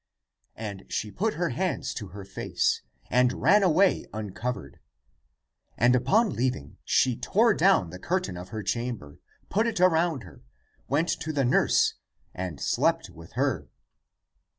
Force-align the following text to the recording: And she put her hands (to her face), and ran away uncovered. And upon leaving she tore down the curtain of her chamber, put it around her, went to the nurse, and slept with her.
And 0.55 0.85
she 0.91 1.11
put 1.11 1.35
her 1.35 1.49
hands 1.49 1.93
(to 1.93 2.07
her 2.07 2.25
face), 2.25 2.81
and 3.11 3.31
ran 3.33 3.61
away 3.61 4.07
uncovered. 4.11 4.79
And 5.77 5.95
upon 5.95 6.31
leaving 6.33 6.77
she 6.83 7.15
tore 7.15 7.53
down 7.53 7.91
the 7.91 7.99
curtain 7.99 8.35
of 8.35 8.49
her 8.49 8.63
chamber, 8.63 9.19
put 9.49 9.67
it 9.67 9.79
around 9.79 10.23
her, 10.23 10.41
went 10.87 11.09
to 11.09 11.31
the 11.31 11.45
nurse, 11.45 11.93
and 12.33 12.59
slept 12.59 13.11
with 13.11 13.33
her. 13.33 13.69